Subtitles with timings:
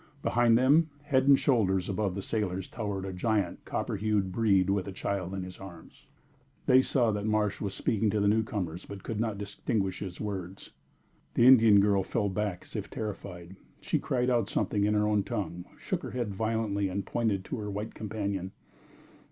[0.23, 4.87] Behind them, head and shoulders above the sailors, towered a giant copper hued breed with
[4.87, 6.07] a child in his arms.
[6.65, 10.71] They saw that Marsh was speaking to the newcomers, but could not distinguish his words.
[11.35, 13.55] The Indian girl fell back as if terrified.
[13.79, 17.57] She cried out something in her own tongue, shook her head violently, and pointed to
[17.59, 18.53] her white companion.